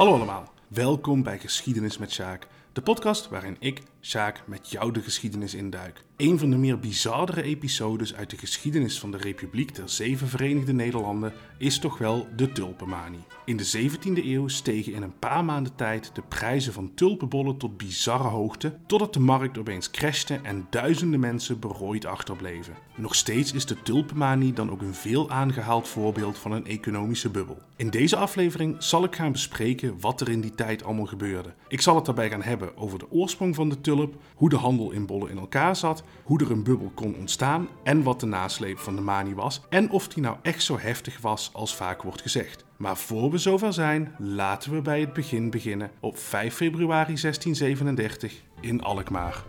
[0.00, 5.00] Hallo allemaal, welkom bij Geschiedenis met Sjaak, de podcast waarin ik, Sjaak, met jou de
[5.00, 6.04] geschiedenis induik.
[6.16, 10.72] Een van de meer bizardere episodes uit de geschiedenis van de Republiek der Zeven Verenigde
[10.72, 13.24] Nederlanden is toch wel de tulpenmanie.
[13.44, 17.76] In de 17e eeuw stegen in een paar maanden tijd de prijzen van tulpenbollen tot
[17.76, 22.74] bizarre hoogte, totdat de markt opeens crashte en duizenden mensen berooid achterbleven.
[22.96, 27.58] Nog steeds is de tulpenmanie dan ook een veel aangehaald voorbeeld van een economische bubbel.
[27.76, 31.54] In deze aflevering zal ik gaan bespreken wat er in die tijd allemaal gebeurde.
[31.68, 34.90] Ik zal het daarbij gaan hebben over de oorsprong van de tulp, hoe de handel
[34.90, 38.78] in bollen in elkaar zat, hoe er een bubbel kon ontstaan en wat de nasleep
[38.78, 42.22] van de manie was en of die nou echt zo heftig was als vaak wordt
[42.22, 42.64] gezegd.
[42.76, 48.42] Maar voor we zover zijn, laten we bij het begin beginnen op 5 februari 1637
[48.60, 49.44] in Alkmaar.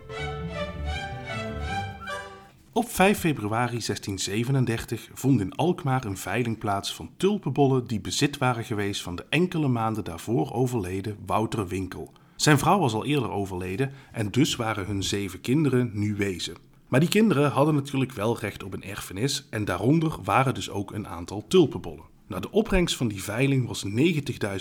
[2.74, 8.64] Op 5 februari 1637 vond in Alkmaar een veiling plaats van tulpenbollen die bezit waren
[8.64, 12.12] geweest van de enkele maanden daarvoor overleden Wouter Winkel.
[12.42, 16.56] Zijn vrouw was al eerder overleden en dus waren hun zeven kinderen nu wezen.
[16.88, 20.92] Maar die kinderen hadden natuurlijk wel recht op een erfenis en daaronder waren dus ook
[20.94, 22.06] een aantal tulpenbollen.
[22.28, 23.90] Nou, de opbrengst van die veiling was 90.000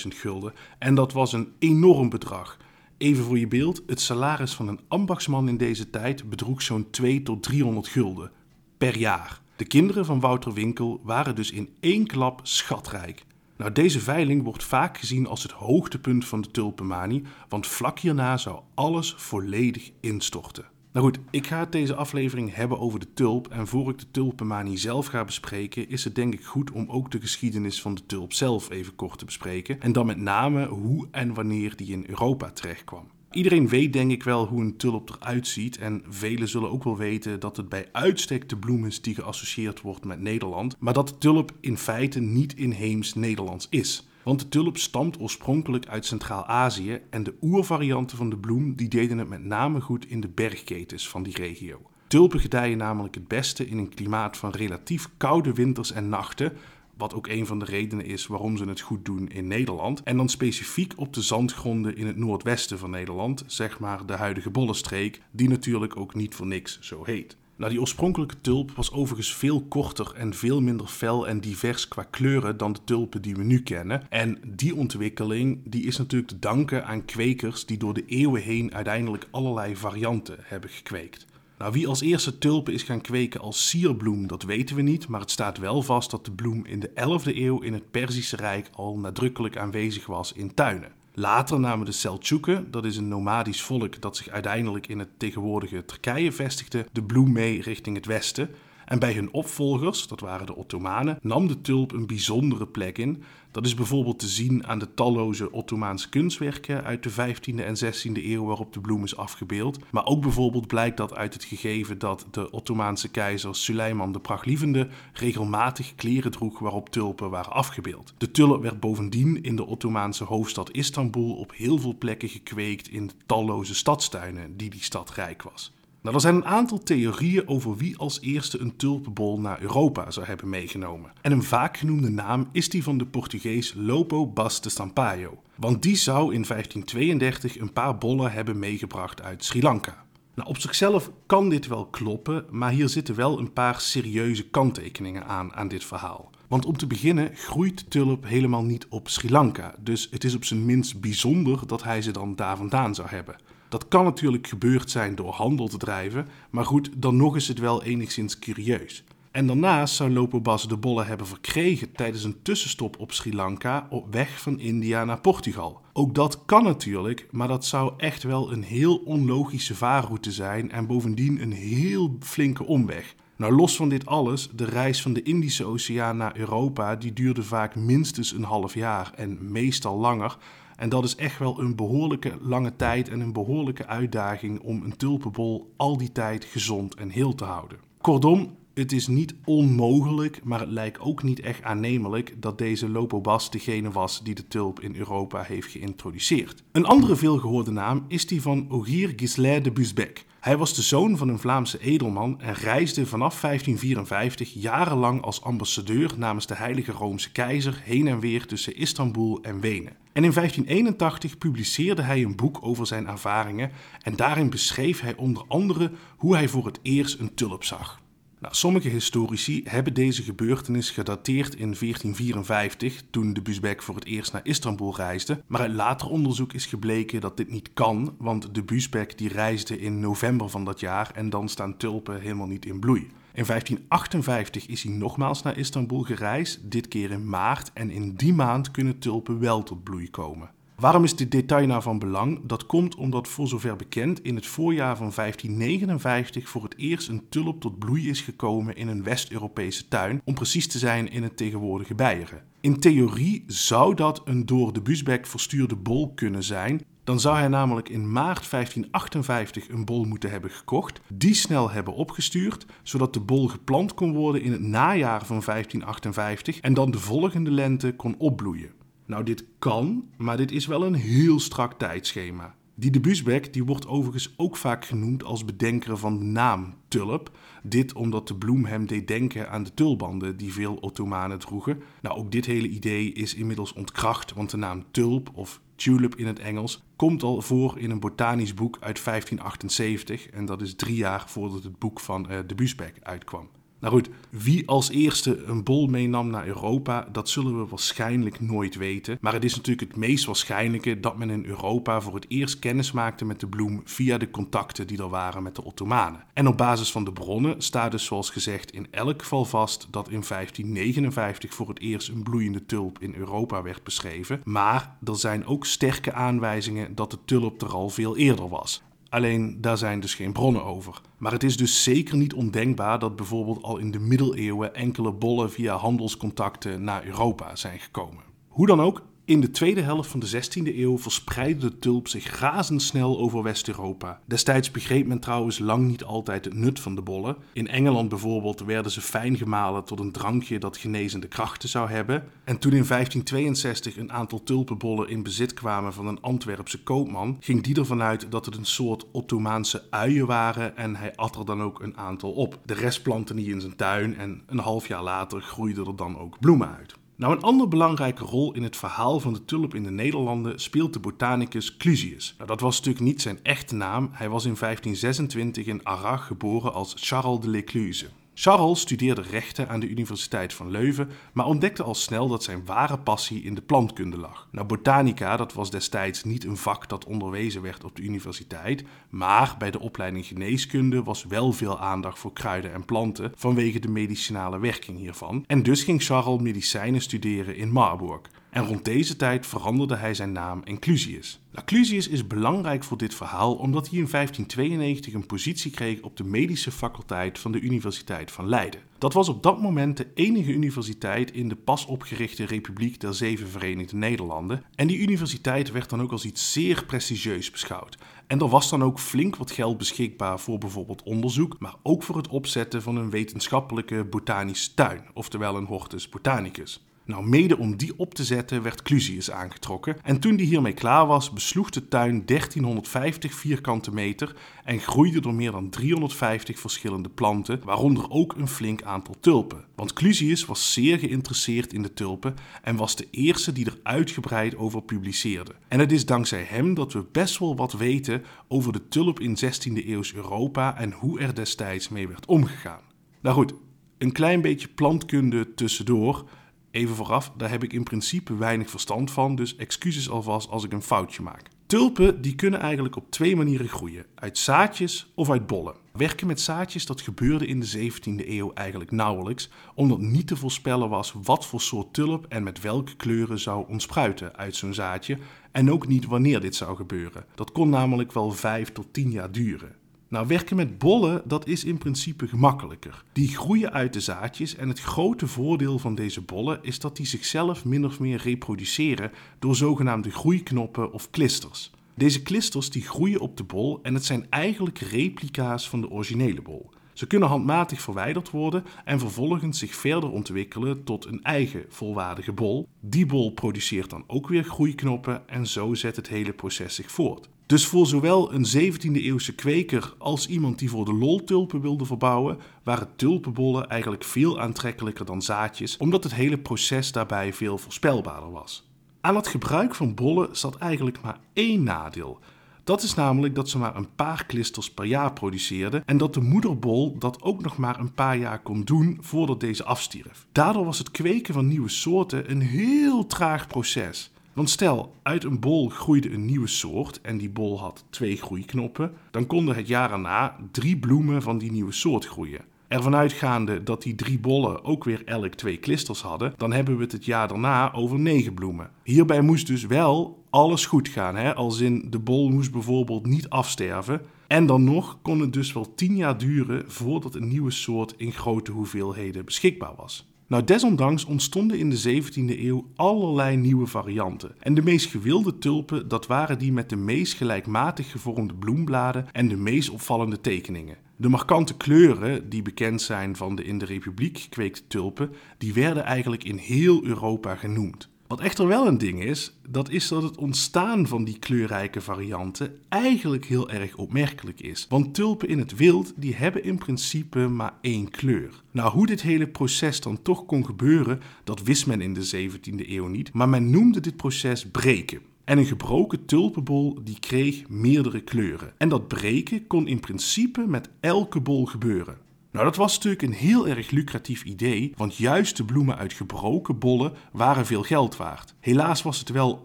[0.09, 2.57] gulden en dat was een enorm bedrag.
[2.99, 7.23] Even voor je beeld, het salaris van een ambachtsman in deze tijd bedroeg zo'n 2
[7.23, 8.31] tot 300 gulden
[8.79, 9.41] per jaar.
[9.57, 13.25] De kinderen van Wouter Winkel waren dus in één klap schatrijk.
[13.61, 18.37] Nou, deze veiling wordt vaak gezien als het hoogtepunt van de tulpenmanie, want vlak hierna
[18.37, 20.65] zou alles volledig instorten.
[20.93, 23.49] Nou goed, ik ga het deze aflevering hebben over de tulp.
[23.49, 27.11] En voor ik de tulpenmanie zelf ga bespreken, is het denk ik goed om ook
[27.11, 29.81] de geschiedenis van de tulp zelf even kort te bespreken.
[29.81, 33.09] En dan met name hoe en wanneer die in Europa terecht kwam.
[33.33, 36.97] Iedereen weet denk ik wel hoe een tulp eruit ziet en velen zullen ook wel
[36.97, 41.09] weten dat het bij uitstek de bloem is die geassocieerd wordt met Nederland, maar dat
[41.09, 44.09] de tulp in feite niet inheems Nederlands is.
[44.23, 49.19] Want de tulp stamt oorspronkelijk uit Centraal-Azië en de oervarianten van de bloem die deden
[49.19, 51.81] het met name goed in de bergketens van die regio.
[52.07, 56.53] Tulpen gedijen namelijk het beste in een klimaat van relatief koude winters en nachten,
[57.01, 60.03] wat ook een van de redenen is waarom ze het goed doen in Nederland.
[60.03, 64.51] En dan specifiek op de zandgronden in het noordwesten van Nederland, zeg maar de huidige
[64.51, 67.37] Bollenstreek, die natuurlijk ook niet voor niks zo heet.
[67.61, 72.03] Nou, die oorspronkelijke tulp was overigens veel korter en veel minder fel en divers qua
[72.03, 74.11] kleuren dan de tulpen die we nu kennen.
[74.11, 78.75] En die ontwikkeling die is natuurlijk te danken aan kwekers die door de eeuwen heen
[78.75, 81.27] uiteindelijk allerlei varianten hebben gekweekt.
[81.61, 85.21] Nou, wie als eerste tulpen is gaan kweken als sierbloem, dat weten we niet, maar
[85.21, 88.71] het staat wel vast dat de bloem in de 11e eeuw in het Perzische Rijk
[88.73, 90.93] al nadrukkelijk aanwezig was in tuinen.
[91.15, 95.85] Later namen de Seldsjuken, dat is een nomadisch volk dat zich uiteindelijk in het tegenwoordige
[95.85, 98.51] Turkije vestigde, de bloem mee richting het westen.
[98.91, 103.23] En bij hun opvolgers, dat waren de Ottomanen, nam de tulp een bijzondere plek in.
[103.51, 108.25] Dat is bijvoorbeeld te zien aan de talloze Ottomaanse kunstwerken uit de 15e en 16e
[108.25, 109.79] eeuw waarop de bloem is afgebeeld.
[109.91, 114.89] Maar ook bijvoorbeeld blijkt dat uit het gegeven dat de Ottomaanse keizer Suleiman de Prachtlievende
[115.13, 118.15] regelmatig kleren droeg waarop tulpen waren afgebeeld.
[118.19, 123.11] De tulp werd bovendien in de Ottomaanse hoofdstad Istanbul op heel veel plekken gekweekt in
[123.27, 125.73] talloze stadstuinen die die stad rijk was.
[126.03, 130.27] Nou, er zijn een aantal theorieën over wie als eerste een tulpenbol naar Europa zou
[130.27, 131.13] hebben meegenomen.
[131.21, 135.43] En een vaak genoemde naam is die van de Portugees Lopo Bas de Sampaio.
[135.57, 140.05] Want die zou in 1532 een paar bollen hebben meegebracht uit Sri Lanka.
[140.35, 145.27] Nou, op zichzelf kan dit wel kloppen, maar hier zitten wel een paar serieuze kanttekeningen
[145.27, 146.31] aan aan dit verhaal.
[146.49, 150.45] Want om te beginnen groeit tulp helemaal niet op Sri Lanka, dus het is op
[150.45, 153.37] zijn minst bijzonder dat hij ze dan daar vandaan zou hebben.
[153.71, 157.59] Dat kan natuurlijk gebeurd zijn door handel te drijven, maar goed, dan nog is het
[157.59, 159.05] wel enigszins curieus.
[159.31, 164.13] En daarnaast zou Lopobas de bollen hebben verkregen tijdens een tussenstop op Sri Lanka op
[164.13, 165.81] weg van India naar Portugal.
[165.93, 170.87] Ook dat kan natuurlijk, maar dat zou echt wel een heel onlogische vaarroute zijn en
[170.87, 173.15] bovendien een heel flinke omweg.
[173.37, 177.43] Nou, los van dit alles, de reis van de Indische Oceaan naar Europa, die duurde
[177.43, 180.37] vaak minstens een half jaar en meestal langer.
[180.81, 184.97] En dat is echt wel een behoorlijke lange tijd en een behoorlijke uitdaging om een
[184.97, 187.79] tulpenbol al die tijd gezond en heel te houden.
[188.01, 193.51] Kortom, Het is niet onmogelijk, maar het lijkt ook niet echt aannemelijk dat deze Lopobas
[193.51, 196.63] degene was die de tulp in Europa heeft geïntroduceerd.
[196.73, 200.29] Een andere veelgehoorde naam is die van Ogier Gislain de Busbecq.
[200.41, 206.15] Hij was de zoon van een Vlaamse edelman en reisde vanaf 1554 jarenlang als ambassadeur
[206.17, 209.97] namens de Heilige Roomse Keizer heen en weer tussen Istanbul en Wenen.
[210.13, 213.71] En in 1581 publiceerde hij een boek over zijn ervaringen
[214.03, 218.01] en daarin beschreef hij onder andere hoe hij voor het eerst een tulp zag.
[218.41, 224.33] Nou, sommige historici hebben deze gebeurtenis gedateerd in 1454, toen de Busbek voor het eerst
[224.33, 225.43] naar Istanbul reisde.
[225.47, 229.81] Maar uit later onderzoek is gebleken dat dit niet kan, want de Busbek die reisde
[229.81, 233.01] in november van dat jaar en dan staan tulpen helemaal niet in bloei.
[233.33, 238.35] In 1558 is hij nogmaals naar Istanbul gereisd, dit keer in maart, en in die
[238.35, 240.51] maand kunnen tulpen wel tot bloei komen.
[240.81, 242.41] Waarom is dit detail nou van belang?
[242.43, 247.23] Dat komt omdat voor zover bekend in het voorjaar van 1559 voor het eerst een
[247.29, 251.37] tulp tot bloei is gekomen in een West-Europese tuin, om precies te zijn in het
[251.37, 252.43] tegenwoordige Beieren.
[252.61, 256.85] In theorie zou dat een door de Busbeck verstuurde bol kunnen zijn.
[257.05, 261.95] Dan zou hij namelijk in maart 1558 een bol moeten hebben gekocht, die snel hebben
[261.95, 266.99] opgestuurd, zodat de bol geplant kon worden in het najaar van 1558 en dan de
[266.99, 268.80] volgende lente kon opbloeien.
[269.11, 272.55] Nou, dit kan, maar dit is wel een heel strak tijdschema.
[272.75, 277.31] Die de Busbeck die wordt overigens ook vaak genoemd als bedenker van de naam tulp.
[277.63, 281.83] Dit omdat de bloem hem deed denken aan de tulbanden die veel Ottomanen droegen.
[282.03, 286.27] Nou, ook dit hele idee is inmiddels ontkracht, want de naam tulp of tulip in
[286.27, 290.97] het Engels komt al voor in een botanisch boek uit 1578 en dat is drie
[290.97, 293.49] jaar voordat het boek van uh, de Busbeck uitkwam.
[293.81, 299.19] Nou wie als eerste een bol meenam naar Europa, dat zullen we waarschijnlijk nooit weten.
[299.21, 302.93] Maar het is natuurlijk het meest waarschijnlijke dat men in Europa voor het eerst kennis
[302.93, 306.25] maakte met de bloem via de contacten die er waren met de Ottomanen.
[306.33, 310.09] En op basis van de bronnen staat dus zoals gezegd in elk geval vast dat
[310.09, 314.41] in 1559 voor het eerst een bloeiende tulp in Europa werd beschreven.
[314.45, 318.83] Maar er zijn ook sterke aanwijzingen dat de tulp er al veel eerder was.
[319.11, 321.01] Alleen daar zijn dus geen bronnen over.
[321.19, 325.51] Maar het is dus zeker niet ondenkbaar dat bijvoorbeeld al in de middeleeuwen enkele bollen
[325.51, 328.23] via handelscontacten naar Europa zijn gekomen.
[328.49, 332.41] Hoe dan ook, in de tweede helft van de 16e eeuw verspreidde de tulp zich
[332.41, 334.21] razendsnel over West-Europa.
[334.25, 337.37] Destijds begreep men trouwens lang niet altijd het nut van de bollen.
[337.53, 342.25] In Engeland bijvoorbeeld werden ze fijn gemalen tot een drankje dat genezende krachten zou hebben.
[342.45, 347.63] En toen in 1562 een aantal tulpenbollen in bezit kwamen van een Antwerpse koopman, ging
[347.63, 351.63] die ervan uit dat het een soort Ottomaanse uien waren en hij at er dan
[351.63, 352.59] ook een aantal op.
[352.65, 356.19] De rest plantte hij in zijn tuin en een half jaar later groeiden er dan
[356.19, 356.99] ook bloemen uit.
[357.21, 360.93] Nou, een andere belangrijke rol in het verhaal van de tulp in de Nederlanden speelt
[360.93, 362.35] de botanicus Clusius.
[362.37, 364.09] Nou, dat was natuurlijk niet zijn echte naam.
[364.13, 368.07] Hij was in 1526 in Arras geboren als Charles de L'Écluse.
[368.43, 372.99] Charles studeerde rechten aan de Universiteit van Leuven, maar ontdekte al snel dat zijn ware
[372.99, 374.49] passie in de plantkunde lag.
[374.53, 379.55] Nou, botanica, dat was destijds niet een vak dat onderwezen werd op de universiteit, maar
[379.59, 384.59] bij de opleiding geneeskunde was wel veel aandacht voor kruiden en planten vanwege de medicinale
[384.59, 385.45] werking hiervan.
[385.47, 388.21] En dus ging Charles medicijnen studeren in Marburg.
[388.51, 391.41] En rond deze tijd veranderde hij zijn naam in Clusius.
[391.53, 396.17] Nou, Clusius is belangrijk voor dit verhaal omdat hij in 1592 een positie kreeg op
[396.17, 398.81] de medische faculteit van de Universiteit van Leiden.
[398.99, 403.49] Dat was op dat moment de enige universiteit in de pas opgerichte Republiek der Zeven
[403.49, 404.65] Verenigde Nederlanden.
[404.75, 407.99] En die universiteit werd dan ook als iets zeer prestigieus beschouwd.
[408.27, 412.17] En er was dan ook flink wat geld beschikbaar voor bijvoorbeeld onderzoek, maar ook voor
[412.17, 416.85] het opzetten van een wetenschappelijke botanische tuin, oftewel een hortus botanicus.
[417.11, 419.97] Nou, mede om die op te zetten werd Clusius aangetrokken.
[420.03, 425.35] En toen die hiermee klaar was, besloeg de tuin 1350 vierkante meter en groeide er
[425.35, 429.65] meer dan 350 verschillende planten, waaronder ook een flink aantal tulpen.
[429.75, 434.57] Want Clusius was zeer geïnteresseerd in de tulpen en was de eerste die er uitgebreid
[434.57, 435.53] over publiceerde.
[435.69, 439.39] En het is dankzij hem dat we best wel wat weten over de tulp in
[439.45, 442.83] 16e eeuws Europa en hoe er destijds mee werd omgegaan.
[443.21, 443.53] Nou goed,
[443.99, 446.25] een klein beetje plantkunde tussendoor.
[446.71, 450.73] Even vooraf, daar heb ik in principe weinig verstand van, dus excuses alvast als ik
[450.73, 451.43] een foutje maak.
[451.67, 455.75] Tulpen die kunnen eigenlijk op twee manieren groeien: uit zaadjes of uit bollen.
[455.93, 460.89] Werken met zaadjes dat gebeurde in de 17e eeuw eigenlijk nauwelijks, omdat niet te voorspellen
[460.89, 465.19] was wat voor soort tulp en met welke kleuren zou ontspruiten uit zo'n zaadje
[465.53, 467.25] en ook niet wanneer dit zou gebeuren.
[467.35, 469.80] Dat kon namelijk wel 5 tot 10 jaar duren.
[470.11, 473.05] Nou, werken met bollen, dat is in principe gemakkelijker.
[473.13, 477.07] Die groeien uit de zaadjes en het grote voordeel van deze bollen is dat die
[477.07, 481.71] zichzelf min of meer reproduceren door zogenaamde groeiknoppen of klisters.
[481.95, 486.43] Deze klisters die groeien op de bol en het zijn eigenlijk replica's van de originele
[486.43, 486.71] bol.
[486.93, 492.69] Ze kunnen handmatig verwijderd worden en vervolgens zich verder ontwikkelen tot een eigen volwaardige bol.
[492.81, 497.29] Die bol produceert dan ook weer groeiknoppen en zo zet het hele proces zich voort.
[497.51, 501.85] Dus voor zowel een 17e eeuwse kweker als iemand die voor de lol tulpen wilde
[501.85, 508.31] verbouwen, waren tulpenbollen eigenlijk veel aantrekkelijker dan zaadjes, omdat het hele proces daarbij veel voorspelbaarder
[508.31, 508.69] was.
[509.01, 512.19] Aan het gebruik van bollen zat eigenlijk maar één nadeel.
[512.65, 516.21] Dat is namelijk dat ze maar een paar klisters per jaar produceerden en dat de
[516.21, 520.27] moederbol dat ook nog maar een paar jaar kon doen voordat deze afstierf.
[520.33, 524.11] Daardoor was het kweken van nieuwe soorten een heel traag proces.
[524.41, 528.93] Want stel, uit een bol groeide een nieuwe soort en die bol had twee groeiknoppen,
[529.11, 532.45] dan konden het jaar erna drie bloemen van die nieuwe soort groeien.
[532.69, 536.83] Ervan uitgaande dat die drie bollen ook weer elk twee klisters hadden, dan hebben we
[536.83, 538.71] het het jaar daarna over negen bloemen.
[538.83, 541.35] Hierbij moest dus wel alles goed gaan, hè?
[541.35, 544.01] als in de bol moest bijvoorbeeld niet afsterven.
[544.27, 548.13] En dan nog kon het dus wel tien jaar duren voordat een nieuwe soort in
[548.13, 550.10] grote hoeveelheden beschikbaar was.
[550.31, 554.35] Nou, desondanks ontstonden in de 17e eeuw allerlei nieuwe varianten.
[554.39, 559.29] En de meest gewilde tulpen, dat waren die met de meest gelijkmatig gevormde bloembladen en
[559.29, 560.77] de meest opvallende tekeningen.
[560.97, 565.85] De markante kleuren, die bekend zijn van de in de Republiek gekweekte tulpen, die werden
[565.85, 567.90] eigenlijk in heel Europa genoemd.
[568.11, 572.57] Wat echter wel een ding is, dat is dat het ontstaan van die kleurrijke varianten
[572.69, 574.67] eigenlijk heel erg opmerkelijk is.
[574.69, 578.43] Want tulpen in het wild, die hebben in principe maar één kleur.
[578.51, 582.69] Nou, hoe dit hele proces dan toch kon gebeuren, dat wist men in de 17e
[582.69, 585.01] eeuw niet, maar men noemde dit proces breken.
[585.25, 588.53] En een gebroken tulpenbol die kreeg meerdere kleuren.
[588.57, 591.97] En dat breken kon in principe met elke bol gebeuren.
[592.33, 596.59] Nou, dat was natuurlijk een heel erg lucratief idee, want juist de bloemen uit gebroken
[596.59, 598.35] bollen waren veel geld waard.
[598.41, 599.43] Helaas was het wel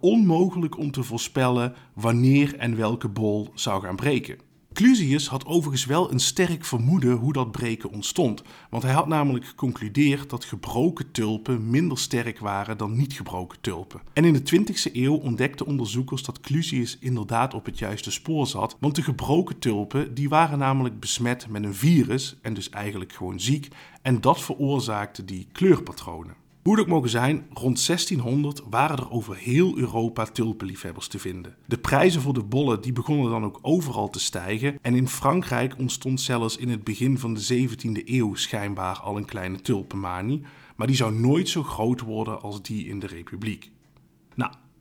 [0.01, 4.44] onmogelijk om te voorspellen wanneer en welke bol zou gaan breken.
[4.75, 9.45] Clusius had overigens wel een sterk vermoeden hoe dat breken ontstond, want hij had namelijk
[9.45, 14.01] geconcludeerd dat gebroken tulpen minder sterk waren dan niet gebroken tulpen.
[14.13, 18.77] En in de 20e eeuw ontdekten onderzoekers dat Clusius inderdaad op het juiste spoor zat,
[18.79, 23.39] want de gebroken tulpen die waren namelijk besmet met een virus en dus eigenlijk gewoon
[23.39, 23.67] ziek
[24.01, 26.44] en dat veroorzaakte die kleurpatronen.
[26.65, 31.55] Hoe ook mogen zijn, rond 1600 waren er over heel Europa tulpenliefhebbers te vinden.
[31.65, 35.75] De prijzen voor de bollen die begonnen dan ook overal te stijgen en in Frankrijk
[35.77, 40.41] ontstond zelfs in het begin van de 17e eeuw schijnbaar al een kleine tulpenmanie,
[40.75, 43.71] maar die zou nooit zo groot worden als die in de Republiek.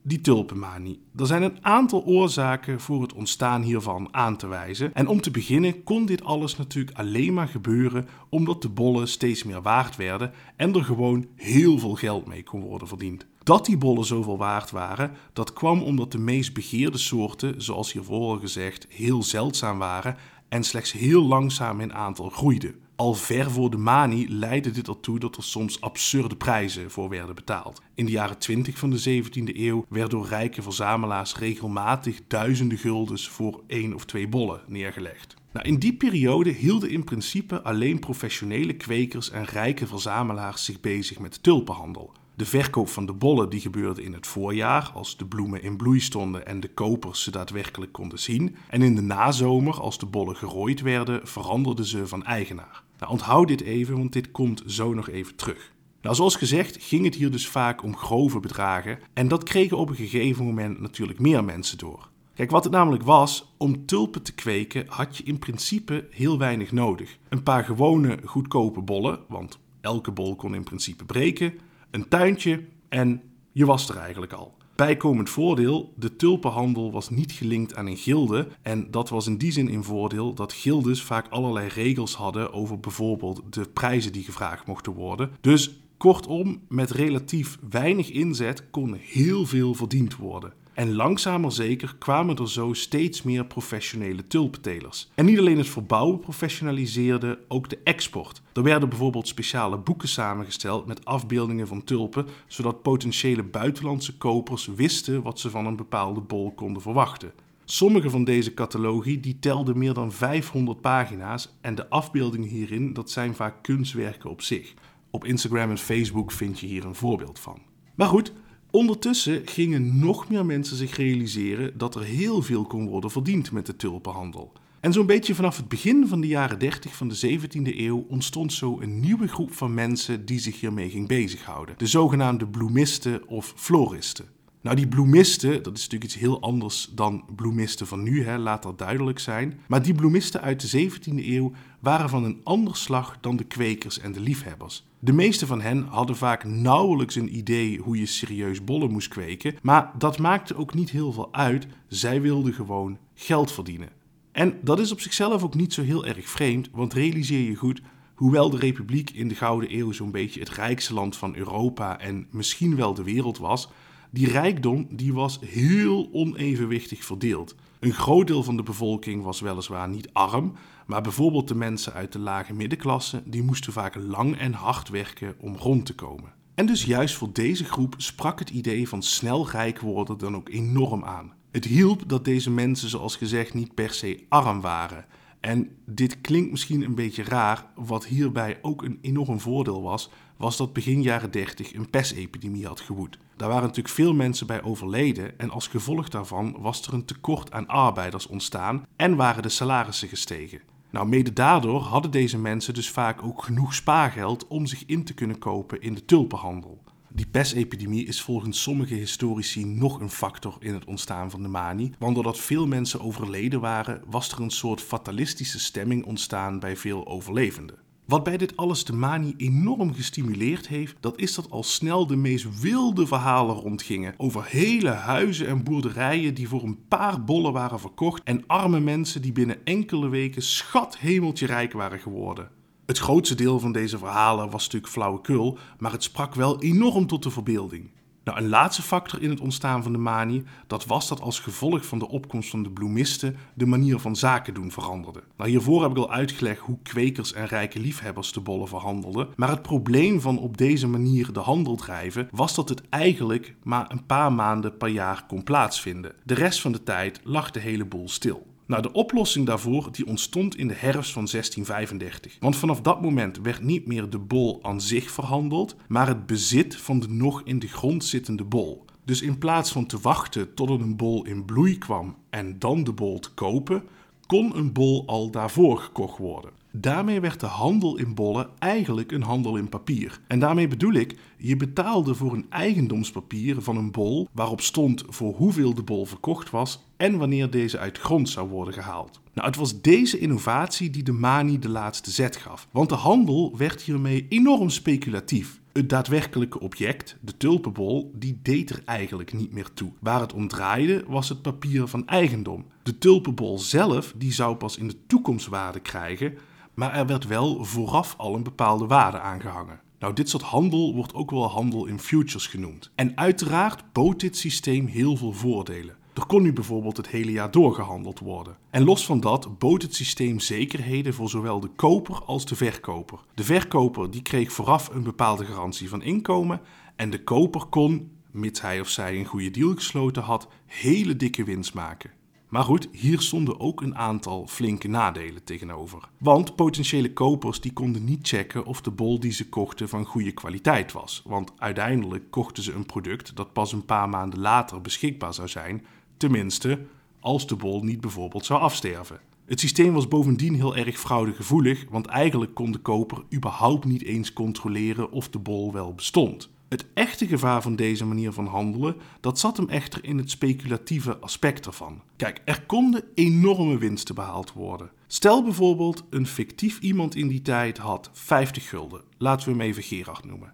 [0.07, 0.99] Die tulpenmanie.
[1.15, 4.93] Er zijn een aantal oorzaken voor het ontstaan hiervan aan te wijzen.
[4.93, 9.43] En om te beginnen kon dit alles natuurlijk alleen maar gebeuren omdat de bollen steeds
[9.43, 13.25] meer waard werden en er gewoon heel veel geld mee kon worden verdiend.
[13.43, 18.31] Dat die bollen zoveel waard waren, dat kwam omdat de meest begeerde soorten, zoals hiervoor
[18.31, 20.15] al gezegd, heel zeldzaam waren
[20.49, 22.75] en slechts heel langzaam in aantal groeiden.
[22.95, 27.35] Al ver voor de manie leidde dit ertoe dat er soms absurde prijzen voor werden
[27.35, 27.81] betaald.
[27.95, 33.29] In de jaren 20 van de 17e eeuw werden door rijke verzamelaars regelmatig duizenden guldens
[33.29, 35.35] voor één of twee bollen neergelegd.
[35.51, 41.19] Nou, in die periode hielden in principe alleen professionele kwekers en rijke verzamelaars zich bezig
[41.19, 42.11] met de tulpenhandel.
[42.37, 45.99] De verkoop van de bollen die gebeurde in het voorjaar, als de bloemen in bloei
[45.99, 48.55] stonden en de kopers ze daadwerkelijk konden zien.
[48.69, 52.83] En in de nazomer, als de bollen gerooid werden, veranderden ze van eigenaar.
[52.99, 55.73] Nou, onthoud dit even, want dit komt zo nog even terug.
[56.01, 59.89] Nou, zoals gezegd ging het hier dus vaak om grove bedragen en dat kregen op
[59.89, 62.09] een gegeven moment natuurlijk meer mensen door.
[62.33, 66.71] Kijk, wat het namelijk was, om tulpen te kweken had je in principe heel weinig
[66.71, 67.17] nodig.
[67.29, 71.53] Een paar gewone goedkope bollen, want elke bol kon in principe breken,
[71.95, 73.21] een tuintje en
[73.51, 74.53] je was er eigenlijk al.
[74.75, 79.51] Bijkomend voordeel, de tulpenhandel was niet gelinkt aan een gilde en dat was in die
[79.51, 84.67] zin een voordeel dat gildes vaak allerlei regels hadden over bijvoorbeeld de prijzen die gevraagd
[84.67, 85.31] mochten worden.
[85.41, 90.53] Dus kortom, met relatief weinig inzet kon heel veel verdiend worden.
[90.75, 95.09] En langzaam maar zeker kwamen er zo steeds meer professionele tulpentelers.
[95.13, 98.41] En niet alleen het verbouwen professionaliseerde, ook de export.
[98.53, 105.21] Er werden bijvoorbeeld speciale boeken samengesteld met afbeeldingen van tulpen, zodat potentiële buitenlandse kopers wisten
[105.21, 107.31] wat ze van een bepaalde bol konden verwachten.
[107.65, 113.11] Sommige van deze catalogi die telden meer dan 500 pagina's en de afbeeldingen hierin dat
[113.11, 114.73] zijn vaak kunstwerken op zich.
[115.09, 117.61] Op Instagram en Facebook vind je hier een voorbeeld van.
[117.95, 118.33] Maar goed,
[118.75, 123.65] Ondertussen gingen nog meer mensen zich realiseren dat er heel veel kon worden verdiend met
[123.65, 124.51] de tulpenhandel.
[124.79, 128.53] En zo'n beetje vanaf het begin van de jaren 30 van de 17e eeuw ontstond
[128.53, 133.53] zo een nieuwe groep van mensen die zich hiermee ging bezighouden: de zogenaamde bloemisten of
[133.55, 134.34] floristen.
[134.65, 138.63] Nou, die bloemisten, dat is natuurlijk iets heel anders dan bloemisten van nu, hè, laat
[138.63, 139.59] dat duidelijk zijn.
[139.67, 143.99] Maar die bloemisten uit de 17e eeuw waren van een ander slag dan de kwekers
[143.99, 144.85] en de liefhebbers.
[144.99, 149.55] De meeste van hen hadden vaak nauwelijks een idee hoe je serieus bollen moest kweken,
[149.61, 151.67] maar dat maakte ook niet heel veel uit.
[151.87, 153.89] Zij wilden gewoon geld verdienen.
[154.31, 157.81] En dat is op zichzelf ook niet zo heel erg vreemd, want realiseer je goed,
[158.15, 162.27] hoewel de Republiek in de Gouden Eeuw zo'n beetje het rijkste land van Europa en
[162.31, 163.69] misschien wel de wereld was,
[164.15, 167.55] die rijkdom die was heel onevenwichtig verdeeld.
[167.79, 170.53] Een groot deel van de bevolking was weliswaar niet arm,
[170.85, 175.35] maar bijvoorbeeld de mensen uit de lage middenklasse die moesten vaak lang en hard werken
[175.39, 176.33] om rond te komen.
[176.53, 180.49] En dus juist voor deze groep sprak het idee van snel rijk worden dan ook
[180.49, 181.33] enorm aan.
[181.51, 185.05] Het hielp dat deze mensen, zoals gezegd, niet per se arm waren.
[185.39, 190.57] En dit klinkt misschien een beetje raar, wat hierbij ook een enorm voordeel was, was
[190.57, 193.17] dat begin jaren 30 een pestepidemie had gewoed.
[193.35, 197.51] Daar waren natuurlijk veel mensen bij overleden en als gevolg daarvan was er een tekort
[197.51, 200.61] aan arbeiders ontstaan en waren de salarissen gestegen.
[200.89, 205.13] Nou, mede daardoor hadden deze mensen dus vaak ook genoeg spaargeld om zich in te
[205.13, 206.83] kunnen kopen in de tulpenhandel.
[207.15, 211.91] Die pestepidemie is volgens sommige historici nog een factor in het ontstaan van de manie,
[211.99, 217.07] want doordat veel mensen overleden waren, was er een soort fatalistische stemming ontstaan bij veel
[217.07, 217.84] overlevenden.
[218.05, 222.15] Wat bij dit alles de manie enorm gestimuleerd heeft, dat is dat al snel de
[222.15, 227.79] meest wilde verhalen rondgingen over hele huizen en boerderijen die voor een paar bollen waren
[227.79, 232.49] verkocht en arme mensen die binnen enkele weken schat hemeltje rijk waren geworden.
[232.85, 237.23] Het grootste deel van deze verhalen was natuurlijk flauwekul, maar het sprak wel enorm tot
[237.23, 237.89] de verbeelding.
[238.25, 241.85] Nou, een laatste factor in het ontstaan van de manie, dat was dat als gevolg
[241.85, 245.23] van de opkomst van de bloemisten de manier van zaken doen veranderde.
[245.37, 249.49] Nou, hiervoor heb ik al uitgelegd hoe kwekers en rijke liefhebbers de bollen verhandelden, maar
[249.49, 254.05] het probleem van op deze manier de handel drijven was dat het eigenlijk maar een
[254.05, 256.13] paar maanden per jaar kon plaatsvinden.
[256.23, 258.54] De rest van de tijd lag de hele boel stil.
[258.65, 262.37] Nou, de oplossing daarvoor die ontstond in de herfst van 1635.
[262.39, 266.75] Want vanaf dat moment werd niet meer de bol aan zich verhandeld, maar het bezit
[266.75, 268.85] van de nog in de grond zittende bol.
[269.03, 272.91] Dus in plaats van te wachten tot een bol in bloei kwam en dan de
[272.91, 273.83] bol te kopen,
[274.25, 276.51] kon een bol al daarvoor gekocht worden.
[276.77, 280.19] Daarmee werd de handel in bollen eigenlijk een handel in papier.
[280.27, 285.33] En daarmee bedoel ik, je betaalde voor een eigendomspapier van een bol waarop stond voor
[285.33, 289.21] hoeveel de bol verkocht was en wanneer deze uit grond zou worden gehaald.
[289.33, 293.57] Nou, het was deze innovatie die de manie de laatste zet gaf, want de handel
[293.57, 295.59] werd hiermee enorm speculatief.
[295.73, 299.91] Het daadwerkelijke object, de tulpenbol, die deed er eigenlijk niet meer toe.
[299.99, 302.65] Waar het om draaide was het papier van eigendom.
[302.83, 306.37] De tulpenbol zelf die zou pas in de toekomst waarde krijgen,
[306.75, 309.79] maar er werd wel vooraf al een bepaalde waarde aangehangen.
[309.99, 312.91] Nou, dit soort handel wordt ook wel handel in futures genoemd.
[312.95, 315.95] En uiteraard bood dit systeem heel veel voordelen.
[316.13, 318.57] Er kon nu bijvoorbeeld het hele jaar doorgehandeld worden.
[318.69, 323.19] En los van dat bood het systeem zekerheden voor zowel de koper als de verkoper.
[323.33, 326.61] De verkoper die kreeg vooraf een bepaalde garantie van inkomen
[326.95, 331.43] en de koper kon, mits hij of zij een goede deal gesloten had, hele dikke
[331.43, 332.11] winst maken.
[332.49, 336.09] Maar goed, hier stonden ook een aantal flinke nadelen tegenover.
[336.17, 340.31] Want potentiële kopers die konden niet checken of de bol die ze kochten van goede
[340.31, 341.21] kwaliteit was.
[341.25, 345.85] Want uiteindelijk kochten ze een product dat pas een paar maanden later beschikbaar zou zijn,
[346.17, 346.79] tenminste
[347.19, 349.19] als de bol niet bijvoorbeeld zou afsterven.
[349.45, 354.33] Het systeem was bovendien heel erg fraudegevoelig, want eigenlijk kon de koper überhaupt niet eens
[354.33, 356.49] controleren of de bol wel bestond.
[356.69, 361.17] Het echte gevaar van deze manier van handelen, dat zat hem echter in het speculatieve
[361.17, 362.01] aspect ervan.
[362.15, 364.91] Kijk, er konden enorme winsten behaald worden.
[365.07, 369.01] Stel bijvoorbeeld, een fictief iemand in die tijd had 50 gulden.
[369.17, 370.53] Laten we hem even Gerard noemen.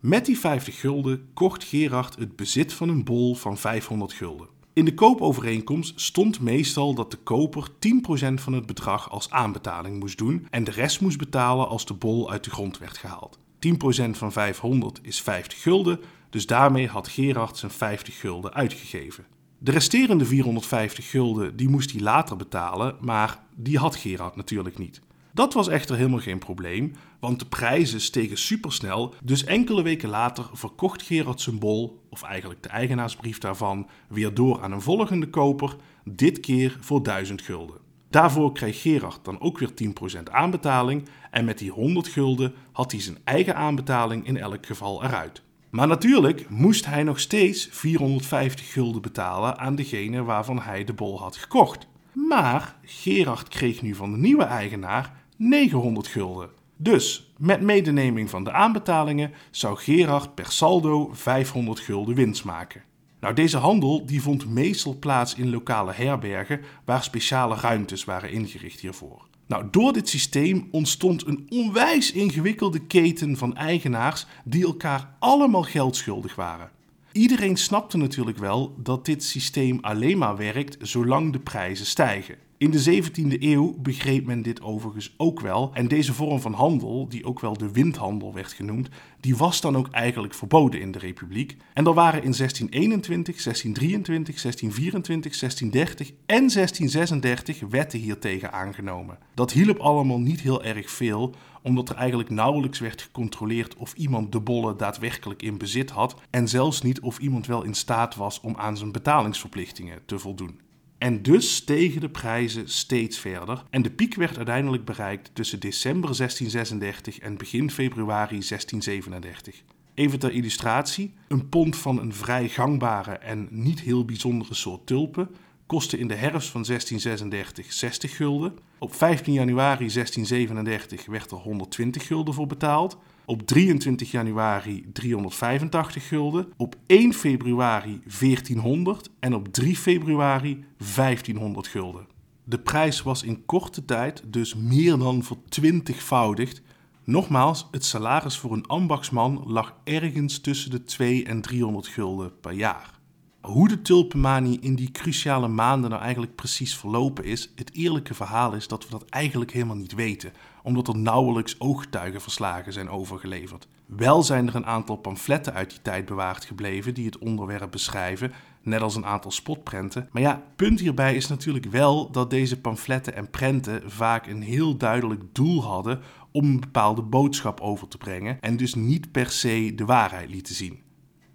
[0.00, 4.48] Met die 50 gulden kocht Gerard het bezit van een bol van 500 gulden.
[4.72, 10.18] In de koopovereenkomst stond meestal dat de koper 10% van het bedrag als aanbetaling moest
[10.18, 13.38] doen en de rest moest betalen als de bol uit de grond werd gehaald.
[13.66, 19.24] 10% van 500 is 50 gulden, dus daarmee had Gerard zijn 50 gulden uitgegeven.
[19.58, 25.00] De resterende 450 gulden die moest hij later betalen, maar die had Gerard natuurlijk niet.
[25.32, 30.50] Dat was echter helemaal geen probleem, want de prijzen stegen supersnel, dus enkele weken later
[30.52, 35.76] verkocht Gerard zijn bol, of eigenlijk de eigenaarsbrief daarvan, weer door aan een volgende koper,
[36.04, 37.87] dit keer voor 1000 gulden.
[38.10, 39.70] Daarvoor kreeg Gerard dan ook weer
[40.18, 45.04] 10% aanbetaling en met die 100 gulden had hij zijn eigen aanbetaling in elk geval
[45.04, 45.42] eruit.
[45.70, 51.20] Maar natuurlijk moest hij nog steeds 450 gulden betalen aan degene waarvan hij de bol
[51.20, 51.86] had gekocht.
[52.12, 56.50] Maar Gerard kreeg nu van de nieuwe eigenaar 900 gulden.
[56.76, 62.82] Dus met medeneming van de aanbetalingen zou Gerard per saldo 500 gulden winst maken.
[63.20, 68.80] Nou, deze handel die vond meestal plaats in lokale herbergen waar speciale ruimtes waren ingericht
[68.80, 69.26] hiervoor.
[69.46, 75.96] Nou, door dit systeem ontstond een onwijs ingewikkelde keten van eigenaars die elkaar allemaal geld
[75.96, 76.70] schuldig waren.
[77.12, 82.36] Iedereen snapte natuurlijk wel dat dit systeem alleen maar werkt zolang de prijzen stijgen.
[82.58, 85.70] In de 17e eeuw begreep men dit overigens ook wel.
[85.74, 88.88] En deze vorm van handel, die ook wel de windhandel werd genoemd,
[89.20, 91.56] die was dan ook eigenlijk verboden in de Republiek.
[91.72, 99.18] En er waren in 1621, 1623, 1624, 1630 en 1636 wetten hiertegen aangenomen.
[99.34, 104.32] Dat hielp allemaal niet heel erg veel, omdat er eigenlijk nauwelijks werd gecontroleerd of iemand
[104.32, 108.40] de bollen daadwerkelijk in bezit had en zelfs niet of iemand wel in staat was
[108.40, 110.67] om aan zijn betalingsverplichtingen te voldoen.
[110.98, 116.16] En dus stegen de prijzen steeds verder en de piek werd uiteindelijk bereikt tussen december
[116.16, 119.62] 1636 en begin februari 1637.
[119.94, 125.30] Even ter illustratie, een pond van een vrij gangbare en niet heel bijzondere soort tulpen
[125.68, 128.58] kostte in de herfst van 1636 60 gulden.
[128.78, 132.98] Op 15 januari 1637 werd er 120 gulden voor betaald.
[133.28, 136.52] Op 23 januari 385 gulden.
[136.56, 140.64] Op 1 februari 1400 en op 3 februari
[140.94, 142.06] 1500 gulden.
[142.44, 146.62] De prijs was in korte tijd dus meer dan vertwintigvoudigd.
[147.04, 152.52] Nogmaals, het salaris voor een ambachtsman lag ergens tussen de 2 en 300 gulden per
[152.52, 152.97] jaar.
[153.40, 158.52] Hoe de tulpenmanie in die cruciale maanden nou eigenlijk precies verlopen is, het eerlijke verhaal
[158.52, 163.68] is dat we dat eigenlijk helemaal niet weten, omdat er nauwelijks ooggetuigenverslagen zijn overgeleverd.
[163.86, 168.32] Wel zijn er een aantal pamfletten uit die tijd bewaard gebleven die het onderwerp beschrijven,
[168.62, 170.08] net als een aantal spotprenten.
[170.12, 174.76] Maar ja, punt hierbij is natuurlijk wel dat deze pamfletten en prenten vaak een heel
[174.76, 176.00] duidelijk doel hadden
[176.32, 180.54] om een bepaalde boodschap over te brengen en dus niet per se de waarheid lieten
[180.54, 180.78] zien.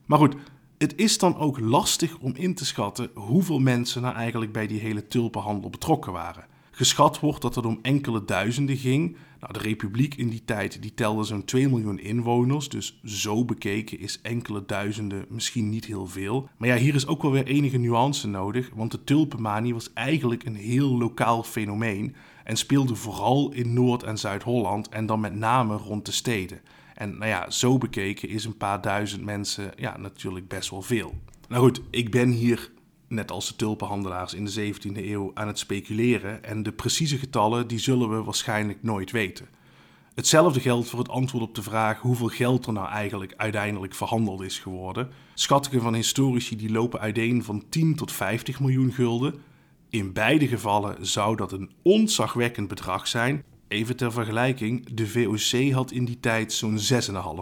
[0.05, 0.35] Maar goed,
[0.83, 4.79] het is dan ook lastig om in te schatten hoeveel mensen nou eigenlijk bij die
[4.79, 6.45] hele tulpenhandel betrokken waren.
[6.71, 9.17] Geschat wordt dat het om enkele duizenden ging.
[9.39, 13.99] Nou, de republiek in die tijd die telde zo'n 2 miljoen inwoners, dus zo bekeken
[13.99, 16.49] is enkele duizenden misschien niet heel veel.
[16.57, 20.45] Maar ja, hier is ook wel weer enige nuance nodig, want de tulpenmanie was eigenlijk
[20.45, 25.75] een heel lokaal fenomeen en speelde vooral in Noord- en Zuid-Holland en dan met name
[25.75, 26.61] rond de steden.
[26.93, 31.13] En nou ja, zo bekeken is een paar duizend mensen ja, natuurlijk best wel veel.
[31.47, 32.71] Nou goed, ik ben hier,
[33.07, 36.43] net als de tulpenhandelaars in de 17e eeuw, aan het speculeren.
[36.43, 39.47] En de precieze getallen die zullen we waarschijnlijk nooit weten.
[40.15, 44.41] Hetzelfde geldt voor het antwoord op de vraag hoeveel geld er nou eigenlijk uiteindelijk verhandeld
[44.41, 45.09] is geworden.
[45.33, 49.35] Schattingen van historici die lopen uiteen van 10 tot 50 miljoen gulden.
[49.89, 53.43] In beide gevallen zou dat een ontzagwekkend bedrag zijn.
[53.73, 56.77] Even ter vergelijking, de VOC had in die tijd zo'n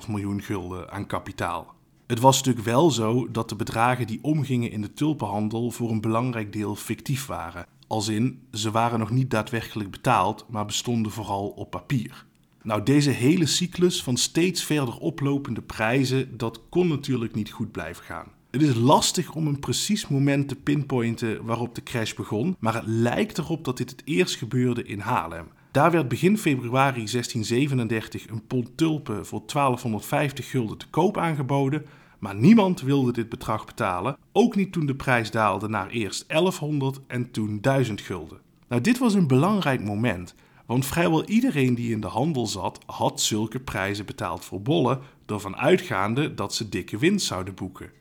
[0.03, 1.73] 6,5 miljoen gulden aan kapitaal.
[2.07, 6.01] Het was natuurlijk wel zo dat de bedragen die omgingen in de tulpenhandel voor een
[6.01, 7.65] belangrijk deel fictief waren.
[7.87, 12.25] Als in, ze waren nog niet daadwerkelijk betaald, maar bestonden vooral op papier.
[12.63, 18.03] Nou, deze hele cyclus van steeds verder oplopende prijzen, dat kon natuurlijk niet goed blijven
[18.03, 18.27] gaan.
[18.51, 22.87] Het is lastig om een precies moment te pinpointen waarop de crash begon, maar het
[22.87, 25.47] lijkt erop dat dit het eerst gebeurde in Haarlem.
[25.71, 31.85] Daar werd begin februari 1637 een pond tulpen voor 1250 gulden te koop aangeboden,
[32.19, 36.99] maar niemand wilde dit bedrag betalen, ook niet toen de prijs daalde naar eerst 1100
[37.07, 38.39] en toen 1000 gulden.
[38.67, 43.21] Nou, dit was een belangrijk moment, want vrijwel iedereen die in de handel zat, had
[43.21, 47.91] zulke prijzen betaald voor bollen, ervan uitgaande dat ze dikke winst zouden boeken.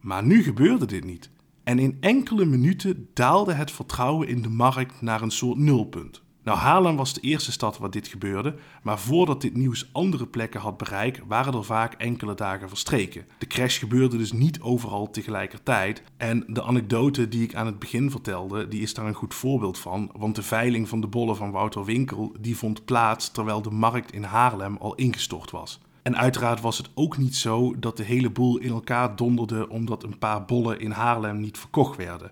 [0.00, 1.30] Maar nu gebeurde dit niet.
[1.64, 6.24] En in enkele minuten daalde het vertrouwen in de markt naar een soort nulpunt.
[6.46, 10.60] Nou, Haarlem was de eerste stad waar dit gebeurde, maar voordat dit nieuws andere plekken
[10.60, 13.26] had bereikt, waren er vaak enkele dagen verstreken.
[13.38, 16.02] De crash gebeurde dus niet overal tegelijkertijd.
[16.16, 19.78] En de anekdote die ik aan het begin vertelde, die is daar een goed voorbeeld
[19.78, 23.70] van, want de veiling van de bollen van Wouter Winkel, die vond plaats terwijl de
[23.70, 25.80] markt in Haarlem al ingestort was.
[26.02, 30.02] En uiteraard was het ook niet zo dat de hele boel in elkaar donderde omdat
[30.02, 32.30] een paar bollen in Haarlem niet verkocht werden.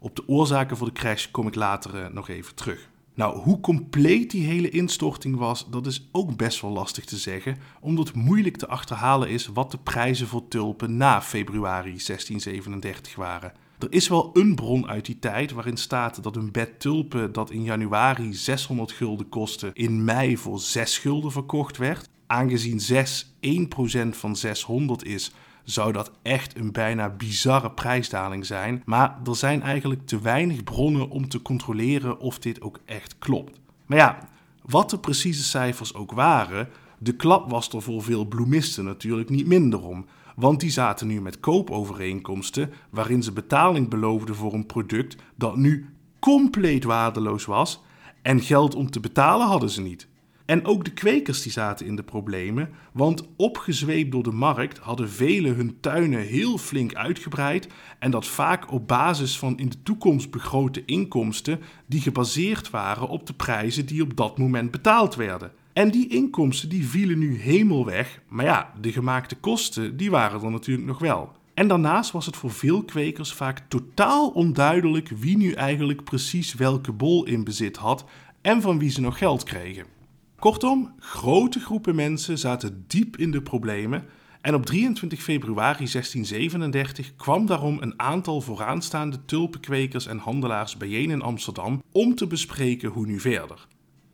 [0.00, 2.88] Op de oorzaken voor de crash kom ik later eh, nog even terug.
[3.16, 7.56] Nou, hoe compleet die hele instorting was, dat is ook best wel lastig te zeggen,
[7.80, 13.52] omdat moeilijk te achterhalen is wat de prijzen voor tulpen na februari 1637 waren.
[13.78, 17.50] Er is wel een bron uit die tijd waarin staat dat een bed tulpen dat
[17.50, 22.08] in januari 600 gulden kostte, in mei voor 6 gulden verkocht werd.
[22.26, 25.32] Aangezien 6 1% van 600 is,
[25.66, 28.82] zou dat echt een bijna bizarre prijsdaling zijn.
[28.84, 33.60] Maar er zijn eigenlijk te weinig bronnen om te controleren of dit ook echt klopt.
[33.86, 34.28] Maar ja,
[34.62, 39.46] wat de precieze cijfers ook waren, de klap was er voor veel bloemisten natuurlijk niet
[39.46, 40.06] minder om.
[40.36, 45.90] want die zaten nu met koopovereenkomsten waarin ze betaling beloofden voor een product dat nu
[46.18, 47.82] compleet waardeloos was
[48.22, 50.08] en geld om te betalen hadden ze niet.
[50.46, 55.10] En ook de kwekers die zaten in de problemen, want opgezweept door de markt hadden
[55.10, 60.30] velen hun tuinen heel flink uitgebreid en dat vaak op basis van in de toekomst
[60.30, 65.52] begrote inkomsten die gebaseerd waren op de prijzen die op dat moment betaald werden.
[65.72, 70.42] En die inkomsten die vielen nu helemaal weg, maar ja, de gemaakte kosten die waren
[70.42, 71.32] er natuurlijk nog wel.
[71.54, 76.92] En daarnaast was het voor veel kwekers vaak totaal onduidelijk wie nu eigenlijk precies welke
[76.92, 78.04] bol in bezit had
[78.42, 79.95] en van wie ze nog geld kregen.
[80.38, 84.04] Kortom, grote groepen mensen zaten diep in de problemen
[84.40, 91.22] en op 23 februari 1637 kwam daarom een aantal vooraanstaande tulpenkwekers en handelaars bijeen in
[91.22, 93.66] Amsterdam om te bespreken hoe nu verder.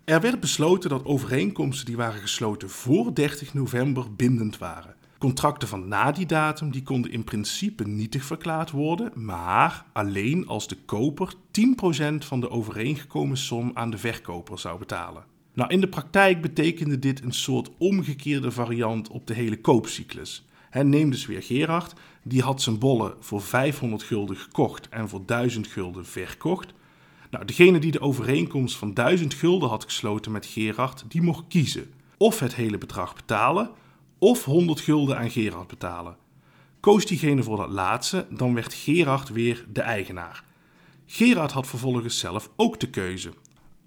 [0.05, 4.95] Er werd besloten dat overeenkomsten die waren gesloten voor 30 november bindend waren.
[5.19, 10.69] Contracten van na die datum die konden in principe nietig verklaard worden, maar alleen als
[10.69, 15.32] de koper 10% van de overeengekomen som aan de verkoper zou betalen.
[15.55, 20.45] Nou, in de praktijk betekende dit een soort omgekeerde variant op de hele koopcyclus.
[20.71, 25.23] He, neem dus weer Gerard, die had zijn bollen voor 500 gulden gekocht en voor
[25.27, 26.73] 1000 gulden verkocht.
[27.31, 31.91] Nou, degene die de overeenkomst van 1000 gulden had gesloten met Gerard, die mocht kiezen.
[32.17, 33.71] Of het hele bedrag betalen,
[34.19, 36.17] of 100 gulden aan Gerard betalen.
[36.81, 40.45] Koos diegene voor dat laatste, dan werd Gerard weer de eigenaar.
[41.07, 43.33] Gerard had vervolgens zelf ook de keuze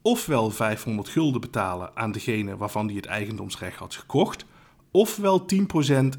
[0.06, 4.46] ofwel 500 gulden betalen aan degene waarvan hij het eigendomsrecht had gekocht,
[4.92, 5.56] ofwel 10%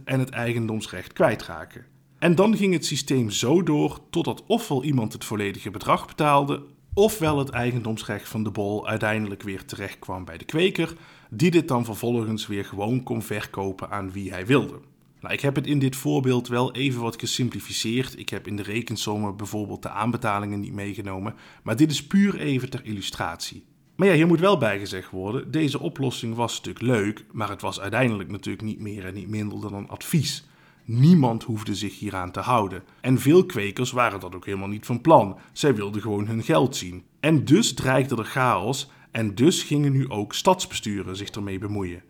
[0.04, 1.86] en het eigendomsrecht kwijtraken.
[2.18, 6.62] En dan ging het systeem zo door totdat ofwel iemand het volledige bedrag betaalde,
[6.94, 10.96] ofwel het eigendomsrecht van de bol uiteindelijk weer terecht kwam bij de kweker,
[11.30, 14.80] die dit dan vervolgens weer gewoon kon verkopen aan wie hij wilde.
[15.20, 18.18] Nou, ik heb het in dit voorbeeld wel even wat gesimplificeerd.
[18.18, 22.70] Ik heb in de rekensommen bijvoorbeeld de aanbetalingen niet meegenomen, maar dit is puur even
[22.70, 23.64] ter illustratie.
[23.96, 27.80] Maar ja, hier moet wel bijgezegd worden: deze oplossing was stuk leuk, maar het was
[27.80, 30.46] uiteindelijk natuurlijk niet meer en niet minder dan een advies.
[30.84, 32.82] Niemand hoefde zich hieraan te houden.
[33.00, 35.38] En veel kwekers waren dat ook helemaal niet van plan.
[35.52, 37.04] Zij wilden gewoon hun geld zien.
[37.20, 42.02] En dus dreigde er chaos en dus gingen nu ook stadsbesturen zich ermee bemoeien.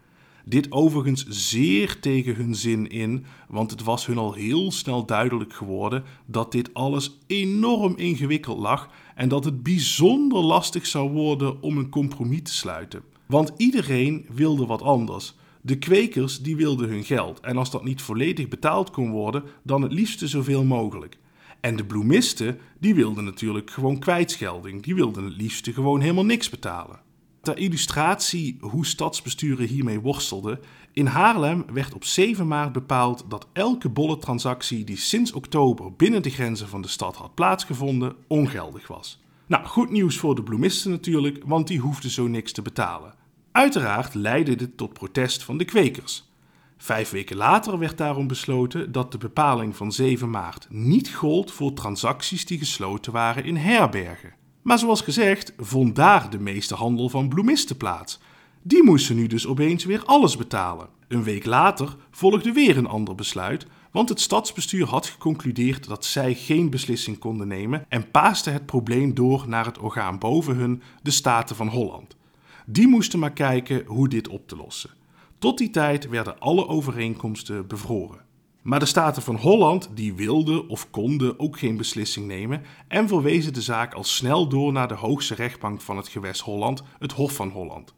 [0.44, 5.52] Dit overigens zeer tegen hun zin in, want het was hun al heel snel duidelijk
[5.52, 11.78] geworden dat dit alles enorm ingewikkeld lag en dat het bijzonder lastig zou worden om
[11.78, 13.02] een compromis te sluiten.
[13.26, 15.34] Want iedereen wilde wat anders.
[15.60, 19.82] De kwekers die wilden hun geld en als dat niet volledig betaald kon worden, dan
[19.82, 21.18] het liefste zoveel mogelijk.
[21.60, 26.50] En de bloemisten die wilden natuurlijk gewoon kwijtschelding, die wilden het liefste gewoon helemaal niks
[26.50, 27.00] betalen.
[27.42, 30.60] Ter illustratie hoe stadsbesturen hiermee worstelden,
[30.96, 36.22] in Haarlem werd op 7 maart bepaald dat elke bolle transactie die sinds oktober binnen
[36.22, 39.20] de grenzen van de stad had plaatsgevonden, ongeldig was.
[39.46, 43.14] Nou, goed nieuws voor de bloemisten natuurlijk, want die hoefden zo niks te betalen.
[43.52, 46.30] Uiteraard leidde dit tot protest van de kwekers.
[46.76, 51.72] Vijf weken later werd daarom besloten dat de bepaling van 7 maart niet gold voor
[51.72, 54.34] transacties die gesloten waren in herbergen.
[54.62, 58.20] Maar zoals gezegd, vond daar de meeste handel van bloemisten plaats.
[58.68, 60.88] Die moesten nu dus opeens weer alles betalen.
[61.08, 66.34] Een week later volgde weer een ander besluit, want het stadsbestuur had geconcludeerd dat zij
[66.34, 71.10] geen beslissing konden nemen en paaste het probleem door naar het orgaan boven hun, de
[71.10, 72.16] Staten van Holland.
[72.64, 74.90] Die moesten maar kijken hoe dit op te lossen.
[75.38, 78.20] Tot die tijd werden alle overeenkomsten bevroren.
[78.62, 83.52] Maar de Staten van Holland die wilden of konden ook geen beslissing nemen en verwezen
[83.52, 87.34] de zaak al snel door naar de hoogste rechtbank van het gewest Holland, het Hof
[87.34, 87.94] van Holland.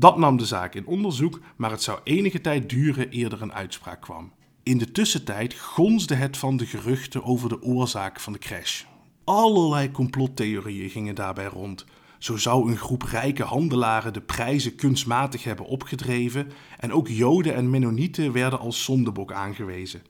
[0.00, 3.52] Dat nam de zaak in onderzoek, maar het zou enige tijd duren eer er een
[3.52, 4.32] uitspraak kwam.
[4.62, 8.84] In de tussentijd gonsde het van de geruchten over de oorzaak van de crash.
[9.24, 11.84] Allerlei complottheorieën gingen daarbij rond.
[12.18, 17.70] Zo zou een groep rijke handelaren de prijzen kunstmatig hebben opgedreven en ook Joden en
[17.70, 20.02] Mennonieten werden als zondebok aangewezen.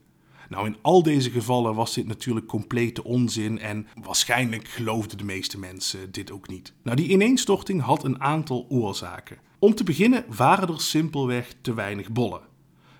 [0.48, 5.58] Nou, in al deze gevallen was dit natuurlijk complete onzin en waarschijnlijk geloofden de meeste
[5.58, 6.72] mensen dit ook niet.
[6.82, 9.46] Nou, die ineenstorting had een aantal oorzaken.
[9.60, 12.40] Om te beginnen waren er simpelweg te weinig bollen.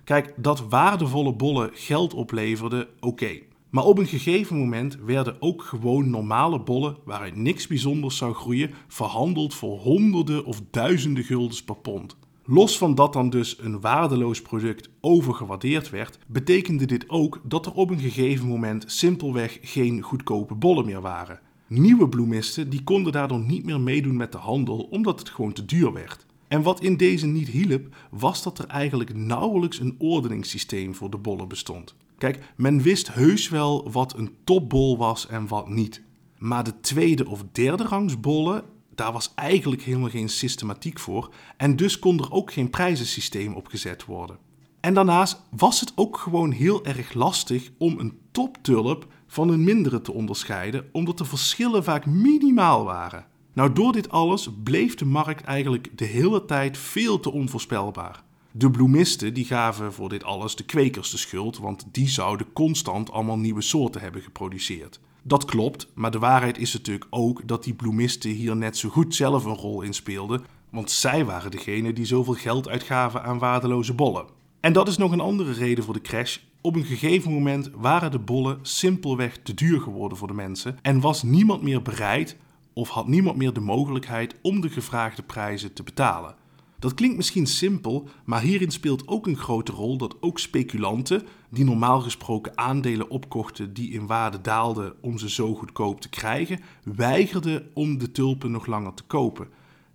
[0.04, 3.38] Kijk, dat waardevolle bollen geld opleverden, oké.
[3.70, 8.70] Maar op een gegeven moment werden ook gewoon normale bollen, waaruit niks bijzonders zou groeien,
[8.88, 12.16] verhandeld voor honderden of duizenden guldens per pond.
[12.44, 17.72] Los van dat dan dus een waardeloos product overgewaardeerd werd, betekende dit ook dat er
[17.72, 21.40] op een gegeven moment simpelweg geen goedkope bollen meer waren.
[21.66, 25.64] Nieuwe bloemisten die konden daardoor niet meer meedoen met de handel omdat het gewoon te
[25.64, 26.26] duur werd.
[26.48, 31.18] En wat in deze niet hielp, was dat er eigenlijk nauwelijks een ordeningssysteem voor de
[31.18, 31.94] bollen bestond.
[32.18, 36.02] Kijk, men wist heus wel wat een topbol was en wat niet.
[36.38, 41.34] Maar de tweede of derde rangs bollen, daar was eigenlijk helemaal geen systematiek voor.
[41.56, 44.38] En dus kon er ook geen prijzensysteem op gezet worden.
[44.80, 50.00] En daarnaast was het ook gewoon heel erg lastig om een toptulp van een mindere
[50.00, 53.26] te onderscheiden, omdat de verschillen vaak minimaal waren.
[53.52, 58.22] Nou, door dit alles bleef de markt eigenlijk de hele tijd veel te onvoorspelbaar.
[58.50, 63.10] De bloemisten die gaven voor dit alles de kwekers de schuld, want die zouden constant
[63.10, 65.00] allemaal nieuwe soorten hebben geproduceerd.
[65.22, 69.14] Dat klopt, maar de waarheid is natuurlijk ook dat die bloemisten hier net zo goed
[69.14, 73.94] zelf een rol in speelden, want zij waren degene die zoveel geld uitgaven aan waardeloze
[73.94, 74.26] bollen.
[74.60, 76.38] En dat is nog een andere reden voor de crash.
[76.60, 81.00] Op een gegeven moment waren de bollen simpelweg te duur geworden voor de mensen en
[81.00, 82.36] was niemand meer bereid
[82.78, 86.34] of had niemand meer de mogelijkheid om de gevraagde prijzen te betalen.
[86.78, 91.64] Dat klinkt misschien simpel, maar hierin speelt ook een grote rol dat ook speculanten, die
[91.64, 97.70] normaal gesproken aandelen opkochten die in waarde daalden om ze zo goedkoop te krijgen, weigerden
[97.74, 99.48] om de tulpen nog langer te kopen.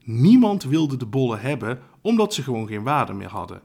[0.03, 3.61] Niemand wilde de bollen hebben omdat ze gewoon geen waarde meer hadden.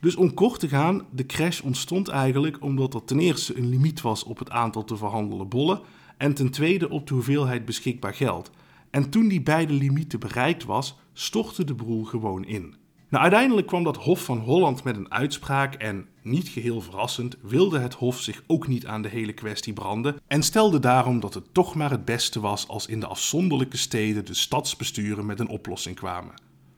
[0.00, 4.00] Dus om kort te gaan, de crash ontstond eigenlijk omdat er ten eerste een limiet
[4.00, 5.80] was op het aantal te verhandelen bollen
[6.16, 8.50] en ten tweede op de hoeveelheid beschikbaar geld.
[8.90, 12.74] En toen die beide limieten bereikt was, stortte de boel gewoon in.
[13.08, 17.78] Nou, uiteindelijk kwam dat Hof van Holland met een uitspraak en, niet geheel verrassend, wilde
[17.78, 21.54] het Hof zich ook niet aan de hele kwestie branden en stelde daarom dat het
[21.54, 25.96] toch maar het beste was als in de afzonderlijke steden de stadsbesturen met een oplossing
[25.96, 26.34] kwamen.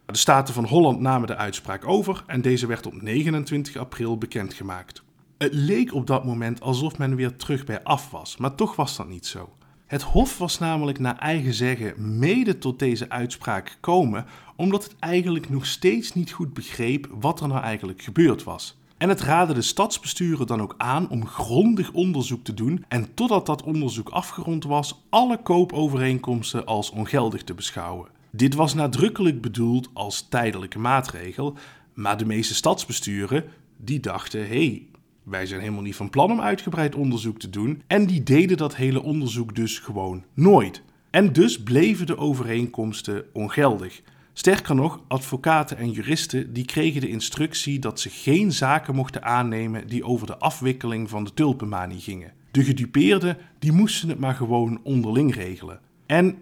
[0.06, 5.02] De Staten van Holland namen de uitspraak over en deze werd op 29 april bekendgemaakt.
[5.38, 8.96] Het leek op dat moment alsof men weer terug bij af was, maar toch was
[8.96, 9.48] dat niet zo.
[9.86, 15.50] Het Hof was namelijk naar eigen zeggen mede tot deze uitspraak gekomen omdat het eigenlijk
[15.50, 18.78] nog steeds niet goed begreep wat er nou eigenlijk gebeurd was.
[18.96, 23.46] En het raadde de stadsbesturen dan ook aan om grondig onderzoek te doen en totdat
[23.46, 28.08] dat onderzoek afgerond was, alle koopovereenkomsten als ongeldig te beschouwen.
[28.30, 31.56] Dit was nadrukkelijk bedoeld als tijdelijke maatregel,
[31.94, 33.44] maar de meeste stadsbesturen
[33.76, 34.86] die dachten: hé, hey,
[35.28, 37.82] wij zijn helemaal niet van plan om uitgebreid onderzoek te doen.
[37.86, 40.82] En die deden dat hele onderzoek dus gewoon nooit.
[41.10, 44.02] En dus bleven de overeenkomsten ongeldig.
[44.32, 49.86] Sterker nog, advocaten en juristen die kregen de instructie dat ze geen zaken mochten aannemen
[49.86, 52.32] die over de afwikkeling van de tulpenmanie gingen.
[52.50, 55.80] De gedupeerden die moesten het maar gewoon onderling regelen.
[56.06, 56.38] En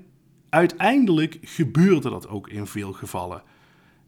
[0.48, 3.42] uiteindelijk gebeurde dat ook in veel gevallen.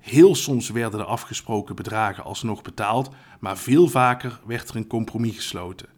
[0.09, 5.37] Heel soms werden de afgesproken bedragen alsnog betaald, maar veel vaker werd er een compromis
[5.37, 5.89] gesloten.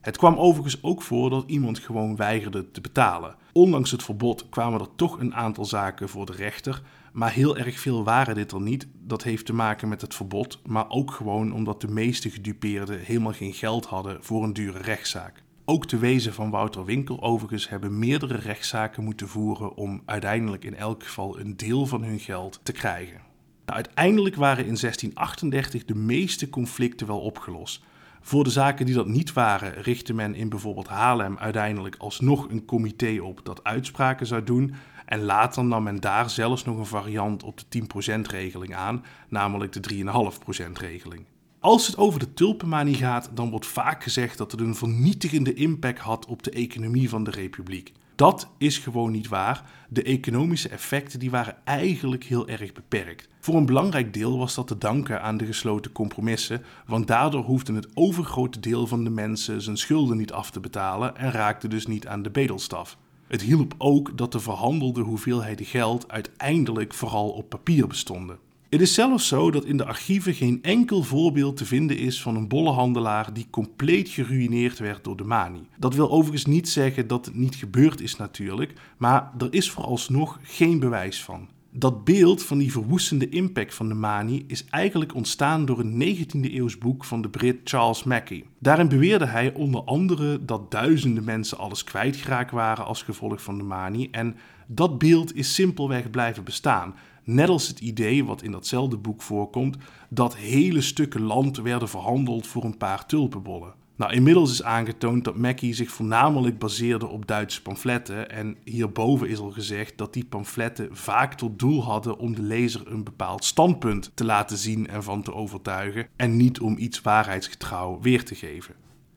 [0.00, 3.34] Het kwam overigens ook voor dat iemand gewoon weigerde te betalen.
[3.52, 7.80] Ondanks het verbod kwamen er toch een aantal zaken voor de rechter, maar heel erg
[7.80, 8.88] veel waren dit er niet.
[9.02, 13.32] Dat heeft te maken met het verbod, maar ook gewoon omdat de meeste gedupeerden helemaal
[13.32, 15.42] geen geld hadden voor een dure rechtszaak.
[15.64, 20.76] Ook de wezen van Wouter Winkel overigens hebben meerdere rechtszaken moeten voeren om uiteindelijk in
[20.76, 23.25] elk geval een deel van hun geld te krijgen.
[23.66, 27.82] Nou, uiteindelijk waren in 1638 de meeste conflicten wel opgelost.
[28.20, 32.64] Voor de zaken die dat niet waren, richtte men in bijvoorbeeld Haarlem uiteindelijk alsnog een
[32.64, 34.74] comité op dat uitspraken zou doen.
[35.04, 39.94] En later nam men daar zelfs nog een variant op de 10%-regeling aan, namelijk de
[39.94, 41.24] 3,5%-regeling.
[41.60, 45.98] Als het over de tulpenmanie gaat, dan wordt vaak gezegd dat het een vernietigende impact
[45.98, 47.92] had op de economie van de republiek.
[48.16, 49.64] Dat is gewoon niet waar.
[49.88, 53.28] De economische effecten die waren eigenlijk heel erg beperkt.
[53.40, 57.74] Voor een belangrijk deel was dat te danken aan de gesloten compromissen, want daardoor hoefde
[57.74, 61.86] het overgrote deel van de mensen zijn schulden niet af te betalen en raakte dus
[61.86, 62.98] niet aan de bedelstaf.
[63.26, 68.38] Het hielp ook dat de verhandelde hoeveelheden geld uiteindelijk vooral op papier bestonden.
[68.76, 72.36] Het is zelfs zo dat in de archieven geen enkel voorbeeld te vinden is van
[72.36, 75.68] een bollehandelaar die compleet geruineerd werd door de manie.
[75.78, 80.38] Dat wil overigens niet zeggen dat het niet gebeurd is natuurlijk, maar er is vooralsnog
[80.42, 81.48] geen bewijs van.
[81.70, 86.52] Dat beeld van die verwoestende impact van de manie is eigenlijk ontstaan door een 19e
[86.52, 88.44] eeuws boek van de Brit Charles Mackey.
[88.58, 93.64] Daarin beweerde hij onder andere dat duizenden mensen alles kwijtgeraakt waren als gevolg van de
[93.64, 94.36] manie en
[94.66, 96.94] dat beeld is simpelweg blijven bestaan.
[97.26, 99.76] Net als het idee, wat in datzelfde boek voorkomt,
[100.08, 103.74] dat hele stukken land werden verhandeld voor een paar tulpenbollen.
[103.96, 108.30] Nou, inmiddels is aangetoond dat Mackie zich voornamelijk baseerde op Duitse pamfletten.
[108.30, 112.82] En hierboven is al gezegd dat die pamfletten vaak tot doel hadden om de lezer
[112.84, 116.08] een bepaald standpunt te laten zien en van te overtuigen.
[116.16, 118.74] En niet om iets waarheidsgetrouw weer te geven.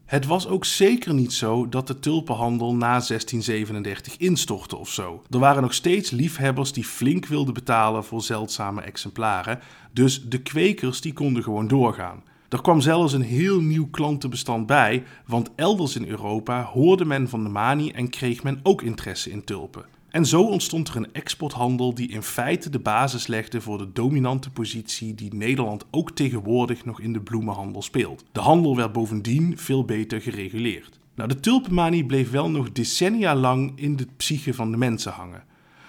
[0.10, 5.24] Het was ook zeker niet zo dat de tulpenhandel na 1637 instortte of zo.
[5.30, 9.60] Er waren nog steeds liefhebbers die flink wilden betalen voor zeldzame exemplaren,
[9.93, 12.24] dus de kwekers die konden gewoon doorgaan.
[12.47, 17.43] Er kwam zelfs een heel nieuw klantenbestand bij, want elders in Europa hoorde men van
[17.43, 19.86] de manie en kreeg men ook interesse in tulpen.
[20.10, 24.49] En zo ontstond er een exporthandel die in feite de basis legde voor de dominante
[24.49, 28.26] positie die Nederland ook tegenwoordig nog in de bloemenhandel speelt.
[28.32, 30.99] De handel werd bovendien veel beter gereguleerd.
[31.16, 35.43] Nou, de tulpenmanie bleef wel nog decennia lang in de psyche van de mensen hangen.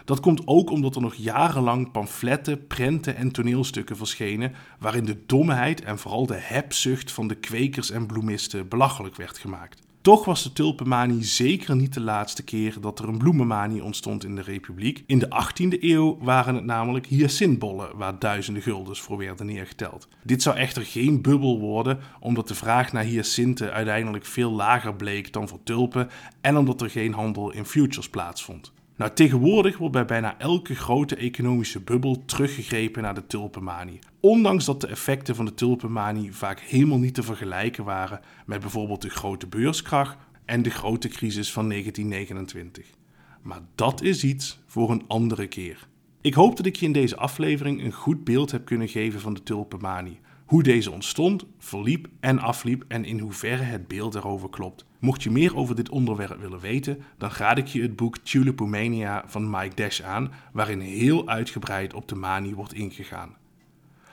[0.04, 5.82] Dat komt ook omdat er nog jarenlang pamfletten, prenten en toneelstukken verschenen waarin de domheid
[5.82, 9.82] en vooral de hebzucht van de kwekers en bloemisten belachelijk werd gemaakt.
[10.02, 14.34] Toch was de tulpenmanie zeker niet de laatste keer dat er een bloemenmanie ontstond in
[14.34, 15.04] de Republiek.
[15.06, 20.08] In de 18e eeuw waren het namelijk hyacintbollen waar duizenden guldens voor werden neergeteld.
[20.22, 25.32] Dit zou echter geen bubbel worden, omdat de vraag naar hyacinten uiteindelijk veel lager bleek
[25.32, 26.08] dan voor tulpen
[26.40, 28.72] en omdat er geen handel in futures plaatsvond.
[29.00, 33.98] Nou, tegenwoordig wordt bij bijna elke grote economische bubbel teruggegrepen naar de tulpenmanie.
[34.20, 39.02] Ondanks dat de effecten van de tulpenmanie vaak helemaal niet te vergelijken waren met bijvoorbeeld
[39.02, 42.86] de grote beurskracht en de grote crisis van 1929.
[43.42, 45.88] Maar dat is iets voor een andere keer.
[46.20, 49.34] Ik hoop dat ik je in deze aflevering een goed beeld heb kunnen geven van
[49.34, 50.20] de tulpenmanie
[50.50, 54.84] hoe deze ontstond, verliep en afliep en in hoeverre het beeld erover klopt.
[55.00, 59.24] Mocht je meer over dit onderwerp willen weten, dan raad ik je het boek Tulipomania
[59.26, 63.38] van Mike Dash aan, waarin heel uitgebreid op de manie wordt ingegaan.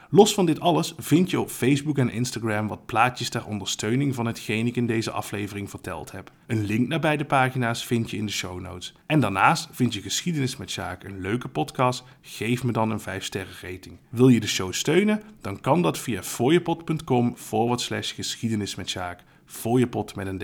[0.10, 4.26] Los van dit alles vind je op Facebook en Instagram wat plaatjes ter ondersteuning van
[4.26, 6.32] hetgeen ik in deze aflevering verteld heb.
[6.46, 8.94] Een link naar beide pagina's vind je in de show notes.
[9.06, 12.04] En daarnaast vind je Geschiedenis met Sjaak een leuke podcast.
[12.22, 13.98] Geef me dan een 5 sterren rating.
[14.10, 15.22] Wil je de show steunen?
[15.42, 19.24] Dan kan dat via fooiepot.com forward slash geschiedenis met Sjaak.
[19.46, 20.44] Fooiepot met een D.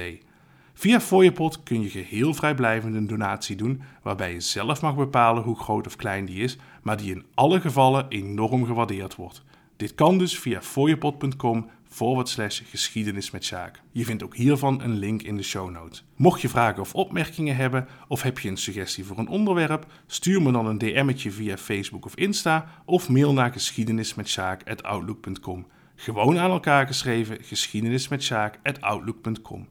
[0.74, 5.60] Via Fooiepot kun je geheel vrijblijvend een donatie doen, waarbij je zelf mag bepalen hoe
[5.60, 9.44] groot of klein die is, maar die in alle gevallen enorm gewaardeerd wordt.
[9.76, 13.82] Dit kan dus via fooiepot.com forward slash geschiedenis met Sjaak.
[13.92, 16.06] Je vindt ook hiervan een link in de show notes.
[16.16, 20.42] Mocht je vragen of opmerkingen hebben of heb je een suggestie voor een onderwerp, stuur
[20.42, 25.66] me dan een DM'tje via Facebook of Insta of mail naar geschiedenismetsjaak.outlook.com.
[25.96, 29.68] Gewoon aan elkaar geschreven geschiedenismetsjaak.outlook.com.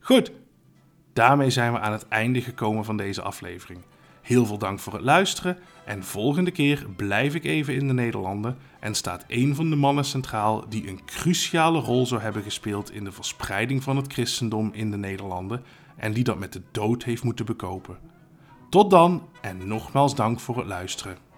[0.00, 0.32] Goed,
[1.12, 3.80] daarmee zijn we aan het einde gekomen van deze aflevering.
[4.22, 8.56] Heel veel dank voor het luisteren en volgende keer blijf ik even in de Nederlanden
[8.80, 13.04] en staat een van de mannen centraal die een cruciale rol zou hebben gespeeld in
[13.04, 15.62] de verspreiding van het christendom in de Nederlanden
[15.96, 17.98] en die dat met de dood heeft moeten bekopen.
[18.70, 21.29] Tot dan en nogmaals dank voor het luisteren.